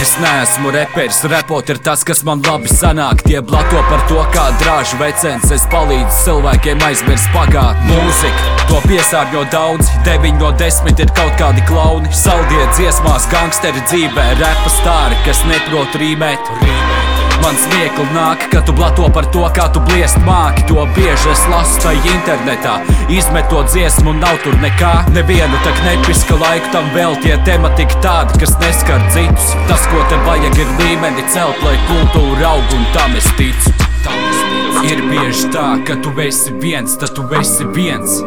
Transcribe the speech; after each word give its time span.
Es 0.00 0.12
neesmu 0.20 0.70
reperis, 0.74 1.22
repot 1.24 1.70
ir 1.72 1.78
tas, 1.80 2.02
kas 2.04 2.20
man 2.28 2.42
labi 2.44 2.68
sanāk. 2.68 3.22
Tie 3.24 3.40
blato 3.40 3.80
par 3.88 4.02
to, 4.10 4.20
kā 4.34 4.44
drāžu 4.60 5.00
vecens. 5.00 5.48
Es 5.56 5.64
palīdzu 5.72 6.12
cilvēkiem 6.20 6.84
aizmirst 6.84 7.32
pagātni 7.32 7.88
Mūzika, 7.88 8.52
to 8.68 8.82
piesārņo 8.84 9.46
daudz. 9.54 9.90
9 10.08 10.38
no 10.42 10.52
10 10.60 11.00
ir 11.00 11.16
kaut 11.16 11.34
kādi 11.40 11.64
klauni. 11.70 12.12
Saldie 12.12 12.68
dziesmās, 12.76 13.30
gangsteri 13.32 13.84
dzīvē 13.88 14.30
Repa 14.36 14.78
stāri, 14.78 15.20
kas 15.24 15.44
neprot 15.48 16.00
rīmēt 16.02 17.05
Man 17.46 17.54
smiekli 17.62 18.04
nāk, 18.10 18.48
ka 18.50 18.58
tu 18.66 18.72
blato 18.74 19.04
par 19.14 19.28
to, 19.30 19.44
kā 19.54 19.68
tu 19.70 19.78
bliest 19.86 20.16
māki. 20.26 20.64
To 20.66 20.82
bieži 20.96 21.28
es 21.30 21.44
lasu 21.46 21.76
tai 21.84 21.92
internetā 22.10 22.80
Izmetot 23.14 23.68
dziesmu, 23.70 24.16
nav 24.18 24.40
tur 24.42 24.56
nekā. 24.64 24.90
Nevienu 25.14 25.60
tak 25.62 25.78
nepiska 25.84 26.40
laiku 26.40 26.72
tam 26.72 26.88
vēl 26.96 27.14
tie 27.22 27.36
tematika 27.46 28.00
tādi, 28.02 28.40
kas 28.42 28.56
neskar 28.64 28.98
citus. 29.14 29.52
Tas, 29.70 29.86
ko 29.92 30.02
te 30.10 30.18
vajag, 30.26 30.58
ir 30.58 30.74
līmeni 30.80 31.22
celt, 31.30 31.62
lai 31.62 31.76
kultūra 31.86 32.50
aug 32.50 32.74
un 32.74 32.82
tam 32.96 33.14
es 33.14 33.30
ticu. 33.38 33.76
Tam 34.02 34.18
es 34.32 34.42
ticu. 34.42 34.82
Ir 34.90 35.06
bieži 35.12 35.54
tā, 35.54 35.68
ka 35.86 36.00
tu 36.02 36.16
esi 36.26 36.50
viens, 36.58 36.98
tad 36.98 37.14
tu 37.14 37.30
esi 37.38 37.70
viens. 37.78 38.18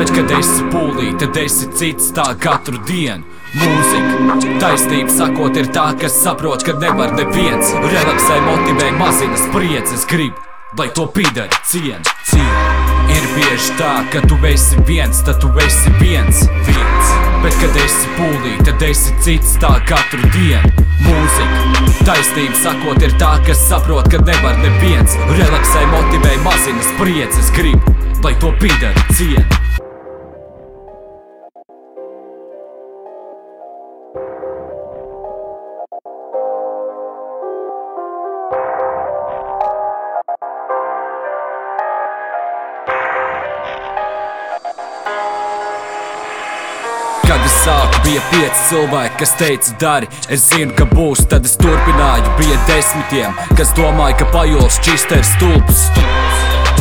Bet, 0.00 0.10
kad 0.18 0.34
esi 0.34 0.66
pūlī, 0.74 1.12
tad 1.22 1.38
esi 1.46 1.70
cits 1.78 2.10
tā 2.18 2.32
katru 2.42 2.82
dienu 2.90 3.35
Mūzika, 3.56 4.34
taisnība 4.60 5.12
sakot, 5.12 5.56
ir 5.56 5.70
tā, 5.72 5.86
kas 6.00 6.18
saprot, 6.20 6.60
ka 6.66 6.74
nevar 6.76 7.14
neviens. 7.16 7.70
Relaksē, 7.80 8.36
motivē, 8.44 8.90
mazina 8.98 9.38
spriedzes, 9.40 10.04
grib, 10.10 10.36
lai 10.76 10.90
to 10.96 11.06
pīdara 11.14 11.62
cien, 11.64 12.04
cien. 12.28 12.50
Ir 13.14 13.24
bieži 13.32 13.72
tā, 13.78 13.94
ka 14.12 14.20
tu 14.28 14.36
esi 14.50 14.76
viens, 14.88 15.22
tad 15.24 15.40
tu 15.40 15.48
esi 15.64 15.92
viens, 16.02 16.42
viens. 16.68 17.12
Bet, 17.44 17.56
kad 17.62 17.80
esi 17.80 18.12
pūlī, 18.18 18.56
tad 18.66 18.84
esi 18.84 19.14
cits 19.24 19.56
tā 19.62 19.72
katru 19.88 20.20
dienu. 20.36 20.86
Mūzika, 21.06 21.84
taisnība 22.04 22.60
sakot, 22.60 23.00
ir 23.08 23.14
tā, 23.22 23.38
kas 23.46 23.62
saprot, 23.70 24.10
ka 24.12 24.20
nevar 24.26 24.58
neviens. 24.60 25.16
Relaksē, 25.32 25.86
motivē, 25.94 26.36
mazina 26.44 26.90
spriedzes, 26.92 27.54
grib, 27.56 27.94
lai 28.26 28.36
to 28.42 28.52
pīdara 28.60 29.08
cien 29.16 29.65
bija 48.06 48.22
pieci 48.30 48.68
cilvēki, 48.70 49.16
kas 49.20 49.32
teica, 49.40 49.74
dari, 49.80 50.10
es 50.32 50.46
zinu, 50.50 50.74
ka 50.78 50.86
būs, 50.90 51.24
tad 51.30 51.46
es 51.48 51.56
turpināju. 51.60 52.34
Bija 52.40 52.58
desmitiem, 52.68 53.34
kas 53.58 53.74
domāja, 53.78 54.20
ka 54.22 54.30
pajols 54.34 54.78
čista 54.86 55.18
ir 55.20 55.26
stulbs. 55.26 55.88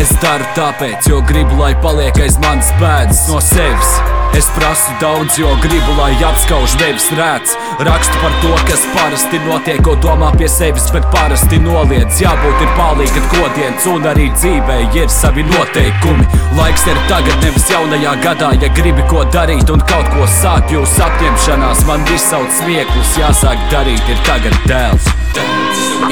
Es 0.01 0.11
daru 0.21 0.45
tāpēc, 0.57 1.09
jo 1.09 1.23
gribu, 1.25 1.57
lai 1.61 1.73
paliek 1.81 2.19
aiz 2.21 2.37
manas 2.43 2.69
pēdas 2.81 3.25
no 3.31 3.41
sevis. 3.43 4.24
Es 4.35 4.49
prasu 4.55 4.91
daudz, 4.99 5.37
jo 5.39 5.47
gribu, 5.61 5.93
lai 5.95 6.11
apskauž 6.27 6.73
nevis 6.81 7.05
rēts. 7.15 7.53
Rakstu 7.87 8.19
par 8.19 8.33
to, 8.41 8.49
kas 8.67 8.81
parasti 8.91 9.39
notiek, 9.45 9.79
ko 9.85 9.93
domā 10.03 10.33
pie 10.35 10.49
sevis, 10.51 10.89
bet 10.91 11.05
parasti 11.13 11.55
noliedz. 11.63 12.19
Jābūt 12.19 12.65
ir 12.65 12.73
palīgi, 12.75 13.13
kad 13.15 13.29
kodienas 13.31 13.85
un 13.93 14.09
arī 14.11 14.25
dzīvē 14.33 14.77
ir 14.99 15.07
savi 15.13 15.45
noteikumi. 15.47 16.27
Laiks 16.59 16.83
ir 16.91 16.99
tagad, 17.07 17.37
nevis 17.45 17.69
jaunajā 17.71 18.17
gadā, 18.25 18.51
ja 18.59 18.73
gribi 18.75 19.07
ko 19.07 19.23
darīt 19.31 19.71
un 19.71 19.85
kaut 19.87 20.11
ko 20.17 20.27
sākt. 20.41 20.75
Jūs 20.75 20.97
apņemšanās 21.07 21.85
man 21.87 22.03
izsauc 22.17 22.51
smieklus, 22.59 23.15
jāsāk 23.21 23.63
darīt, 23.71 24.03
ir 24.11 24.19
tagad 24.27 24.59
dēls. 24.67 25.07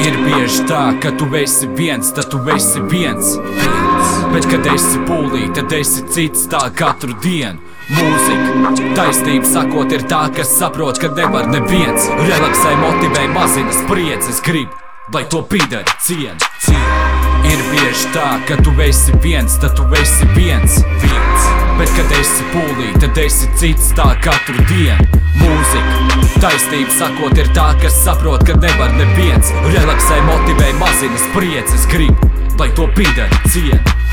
Ir 0.00 0.16
bieži 0.24 0.64
tā, 0.72 0.86
ka 1.04 1.12
tu 1.20 1.28
esi 1.36 1.68
viens, 1.76 2.08
tad 2.16 2.32
tu 2.32 2.40
esi 2.56 2.80
viens. 2.88 3.36
Bet, 4.32 4.48
kad 4.48 4.72
esi 4.72 5.04
pūlī, 5.04 5.50
tad 5.52 5.76
esi 5.76 6.08
cits 6.08 6.48
tā 6.48 6.64
katru 6.72 7.12
dienu. 7.20 7.73
Mūzika, 7.84 8.70
taisnība 8.96 9.44
sakot, 9.44 9.90
ir 9.92 10.06
tā, 10.08 10.22
kas 10.32 10.54
saprot, 10.56 10.96
ka 10.96 11.10
nevar 11.12 11.50
neviens. 11.52 12.06
Relaksē, 12.16 12.70
motivē, 12.80 13.26
mazina 13.34 13.74
spriedzes, 13.76 14.38
grib, 14.46 14.72
lai 15.12 15.26
to 15.28 15.42
pīdara 15.50 15.98
cien, 16.00 16.38
cien. 16.64 16.86
Ir 17.44 17.60
bieži 17.68 18.06
tā, 18.14 18.38
ka 18.48 18.56
tu 18.64 18.72
esi 18.80 19.12
viens, 19.20 19.58
tad 19.60 19.76
tu 19.76 19.84
esi 20.00 20.24
viens, 20.32 20.78
viens. 21.02 21.50
Bet, 21.76 21.92
kad 21.98 22.14
esi 22.16 22.46
pūlī, 22.54 22.88
tad 23.02 23.20
esi 23.20 23.50
cits 23.60 23.92
tā 23.98 24.14
katru 24.24 24.64
dienu. 24.70 25.20
Mūzika, 25.42 26.22
taisnība 26.40 26.96
sakot, 26.96 27.36
ir 27.36 27.52
tā, 27.52 27.66
kas 27.82 28.00
saprot, 28.06 28.46
ka 28.48 28.56
nevar 28.64 28.96
neviens. 28.96 29.52
Relaksē, 29.76 30.22
motivē, 30.30 30.72
mazina 30.80 31.20
spriedzes, 31.26 31.84
grib, 31.92 32.16
lai 32.56 32.70
to 32.78 32.88
pīdara 32.96 33.44
cien. 33.52 34.03